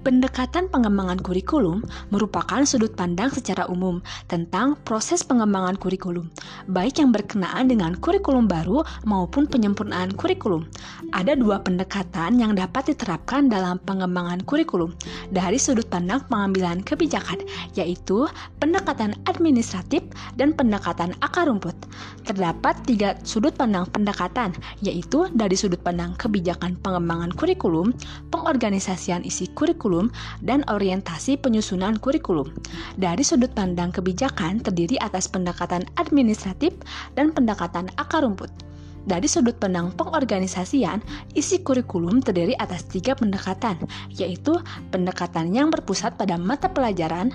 Pendekatan 0.00 0.72
pengembangan 0.72 1.20
kurikulum 1.20 1.84
merupakan 2.08 2.64
sudut 2.64 2.96
pandang 2.96 3.28
secara 3.28 3.68
umum 3.68 4.00
tentang 4.32 4.80
proses 4.80 5.20
pengembangan 5.20 5.76
kurikulum, 5.76 6.32
baik 6.72 7.04
yang 7.04 7.12
berkenaan 7.12 7.68
dengan 7.68 7.92
kurikulum 8.00 8.48
baru 8.48 8.80
maupun 9.04 9.44
penyempurnaan 9.44 10.16
kurikulum. 10.16 10.64
Ada 11.12 11.36
dua 11.36 11.60
pendekatan 11.60 12.40
yang 12.40 12.56
dapat 12.56 12.96
diterapkan 12.96 13.52
dalam 13.52 13.76
pengembangan 13.84 14.40
kurikulum 14.48 14.96
dari 15.36 15.60
sudut 15.60 15.84
pandang 15.92 16.24
pengambilan 16.32 16.80
kebijakan, 16.80 17.44
yaitu 17.76 18.24
pendekatan 18.56 19.12
administratif 19.28 20.00
dan 20.40 20.56
pendekatan 20.56 21.12
akar 21.20 21.44
rumput. 21.44 21.76
Terdapat 22.24 22.72
tiga 22.88 23.20
sudut 23.20 23.52
pandang 23.52 23.84
pendekatan, 23.92 24.56
yaitu 24.80 25.28
dari 25.36 25.60
sudut 25.60 25.84
pandang 25.84 26.16
kebijakan 26.16 26.80
pengembangan 26.80 27.36
kurikulum, 27.36 27.92
pengorganisasian 28.32 29.28
isi 29.28 29.44
kurikulum, 29.52 29.89
kurikulum 29.90 30.14
dan 30.46 30.62
orientasi 30.70 31.34
penyusunan 31.42 31.98
kurikulum. 31.98 32.46
Dari 32.94 33.26
sudut 33.26 33.50
pandang 33.50 33.90
kebijakan 33.90 34.62
terdiri 34.62 34.94
atas 35.02 35.26
pendekatan 35.26 35.82
administratif 35.98 36.78
dan 37.18 37.34
pendekatan 37.34 37.90
akar 37.98 38.22
rumput. 38.22 38.54
Dari 39.00 39.24
sudut 39.24 39.56
pandang 39.56 39.96
pengorganisasian, 39.96 41.00
isi 41.32 41.64
kurikulum 41.64 42.20
terdiri 42.20 42.52
atas 42.60 42.84
tiga 42.84 43.16
pendekatan, 43.16 43.80
yaitu 44.12 44.54
pendekatan 44.92 45.56
yang 45.56 45.72
berpusat 45.72 46.20
pada 46.20 46.36
mata 46.36 46.68
pelajaran, 46.68 47.32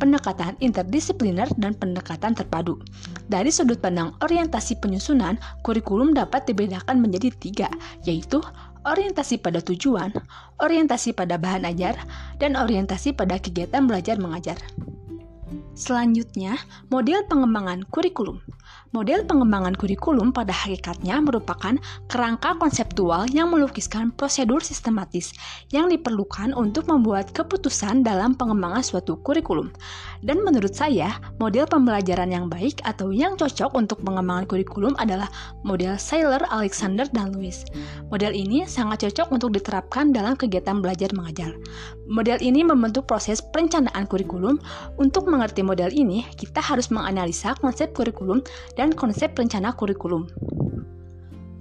pendekatan 0.00 0.56
interdisipliner, 0.64 1.46
dan 1.60 1.76
pendekatan 1.76 2.32
terpadu. 2.32 2.80
Dari 3.28 3.52
sudut 3.52 3.76
pandang 3.78 4.16
orientasi 4.24 4.80
penyusunan, 4.80 5.36
kurikulum 5.60 6.16
dapat 6.16 6.48
dibedakan 6.48 7.04
menjadi 7.04 7.28
tiga, 7.36 7.68
yaitu 8.08 8.40
orientasi 8.82 9.38
pada 9.38 9.62
tujuan, 9.62 10.10
orientasi 10.62 11.14
pada 11.14 11.38
bahan 11.38 11.66
ajar, 11.66 11.98
dan 12.38 12.58
orientasi 12.58 13.14
pada 13.14 13.38
kegiatan 13.38 13.86
belajar 13.86 14.18
mengajar. 14.18 14.58
Selanjutnya, 15.72 16.60
model 16.92 17.24
pengembangan 17.28 17.84
kurikulum. 17.88 18.40
Model 18.92 19.24
pengembangan 19.24 19.72
kurikulum 19.72 20.36
pada 20.36 20.52
hakikatnya 20.52 21.16
merupakan 21.24 21.80
kerangka 22.12 22.52
konseptual 22.60 23.24
yang 23.32 23.48
melukiskan 23.48 24.12
prosedur 24.12 24.60
sistematis 24.60 25.32
yang 25.72 25.88
diperlukan 25.88 26.52
untuk 26.52 26.92
membuat 26.92 27.32
keputusan 27.32 28.04
dalam 28.04 28.36
pengembangan 28.36 28.84
suatu 28.84 29.16
kurikulum. 29.24 29.72
Dan 30.20 30.44
menurut 30.44 30.76
saya, 30.76 31.16
model 31.40 31.64
pembelajaran 31.64 32.36
yang 32.36 32.52
baik 32.52 32.84
atau 32.84 33.08
yang 33.16 33.32
cocok 33.40 33.72
untuk 33.72 34.04
pengembangan 34.04 34.44
kurikulum 34.44 34.92
adalah 35.00 35.32
model 35.64 35.96
Saylor, 35.96 36.44
Alexander, 36.52 37.08
dan 37.16 37.32
Lewis. 37.32 37.64
Model 38.12 38.36
ini 38.36 38.68
sangat 38.68 39.08
cocok 39.08 39.32
untuk 39.32 39.56
diterapkan 39.56 40.12
dalam 40.12 40.36
kegiatan 40.36 40.84
belajar 40.84 41.08
mengajar. 41.16 41.56
Model 42.12 42.36
ini 42.44 42.60
membentuk 42.60 43.08
proses 43.08 43.40
perencanaan 43.40 44.04
kurikulum. 44.04 44.60
Untuk 45.00 45.32
mengerti 45.32 45.64
model 45.64 45.88
ini, 45.96 46.28
kita 46.36 46.60
harus 46.60 46.92
menganalisa 46.92 47.56
konsep 47.56 47.96
kurikulum 47.96 48.44
dan 48.76 48.92
konsep 48.92 49.32
rencana 49.32 49.72
kurikulum. 49.72 50.28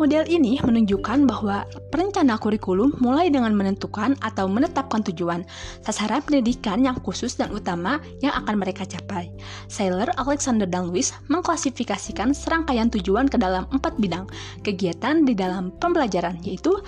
Model 0.00 0.24
ini 0.32 0.56
menunjukkan 0.64 1.28
bahwa 1.28 1.68
perencana 1.92 2.40
kurikulum 2.40 2.96
mulai 3.04 3.28
dengan 3.28 3.52
menentukan 3.52 4.16
atau 4.24 4.48
menetapkan 4.48 5.04
tujuan, 5.04 5.44
sasaran 5.84 6.24
pendidikan 6.24 6.80
yang 6.80 6.96
khusus 7.04 7.36
dan 7.36 7.52
utama 7.52 8.00
yang 8.24 8.32
akan 8.32 8.58
mereka 8.64 8.88
capai. 8.88 9.28
Saylor, 9.68 10.08
Alexander, 10.16 10.64
dan 10.64 10.88
Lewis 10.88 11.12
mengklasifikasikan 11.28 12.32
serangkaian 12.32 12.88
tujuan 12.88 13.28
ke 13.28 13.36
dalam 13.36 13.68
empat 13.76 14.00
bidang 14.00 14.24
kegiatan 14.64 15.20
di 15.28 15.36
dalam 15.36 15.68
pembelajaran, 15.76 16.40
yaitu 16.48 16.80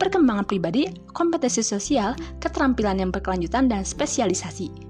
perkembangan 0.00 0.48
pribadi, 0.48 0.88
kompetensi 1.12 1.60
sosial, 1.60 2.16
keterampilan 2.40 3.04
yang 3.04 3.12
berkelanjutan, 3.12 3.68
dan 3.68 3.84
spesialisasi. 3.84 4.88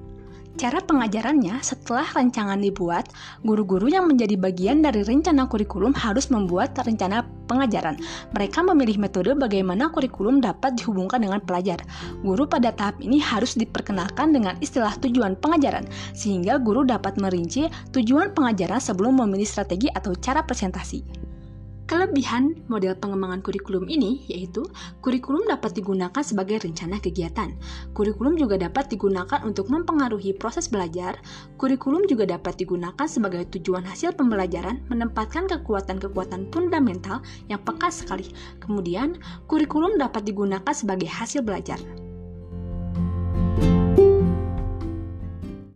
Cara 0.61 0.77
pengajarannya, 0.83 1.63
setelah 1.65 2.05
rancangan 2.13 2.61
dibuat, 2.61 3.09
guru-guru 3.41 3.89
yang 3.89 4.05
menjadi 4.11 4.37
bagian 4.37 4.85
dari 4.85 5.01
rencana 5.01 5.49
kurikulum 5.49 5.97
harus 5.97 6.29
membuat 6.29 6.77
rencana 6.77 7.25
pengajaran. 7.49 7.97
Mereka 8.37 8.61
memilih 8.69 9.01
metode 9.01 9.33
bagaimana 9.39 9.89
kurikulum 9.89 10.45
dapat 10.45 10.77
dihubungkan 10.77 11.25
dengan 11.25 11.41
pelajar. 11.41 11.81
Guru 12.21 12.45
pada 12.45 12.77
tahap 12.77 13.01
ini 13.01 13.17
harus 13.23 13.57
diperkenalkan 13.57 14.37
dengan 14.37 14.59
istilah 14.61 14.93
tujuan 15.01 15.39
pengajaran, 15.41 15.89
sehingga 16.13 16.61
guru 16.61 16.85
dapat 16.85 17.17
merinci 17.17 17.71
tujuan 17.97 18.37
pengajaran 18.37 18.85
sebelum 18.85 19.17
memilih 19.17 19.49
strategi 19.49 19.89
atau 19.89 20.13
cara 20.19 20.45
presentasi. 20.45 21.20
Kelebihan 21.91 22.55
model 22.71 22.95
pengembangan 22.95 23.43
kurikulum 23.43 23.91
ini 23.91 24.23
yaitu 24.31 24.63
kurikulum 25.03 25.43
dapat 25.51 25.75
digunakan 25.75 26.23
sebagai 26.23 26.63
rencana 26.63 27.03
kegiatan. 27.03 27.51
Kurikulum 27.99 28.39
juga 28.39 28.63
dapat 28.63 28.95
digunakan 28.95 29.43
untuk 29.43 29.67
mempengaruhi 29.75 30.39
proses 30.39 30.71
belajar. 30.71 31.19
Kurikulum 31.59 32.07
juga 32.07 32.31
dapat 32.31 32.63
digunakan 32.63 33.11
sebagai 33.11 33.43
tujuan 33.59 33.83
hasil 33.83 34.15
pembelajaran, 34.15 34.87
menempatkan 34.87 35.51
kekuatan-kekuatan 35.51 36.55
fundamental 36.55 37.27
yang 37.51 37.59
peka 37.67 37.91
sekali. 37.91 38.31
Kemudian, 38.63 39.19
kurikulum 39.51 39.99
dapat 39.99 40.23
digunakan 40.31 40.71
sebagai 40.71 41.11
hasil 41.11 41.43
belajar. 41.43 41.83